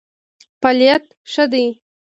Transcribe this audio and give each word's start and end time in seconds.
فعالیت 0.61 1.03
ښه 1.31 1.45
دی. 1.51 1.65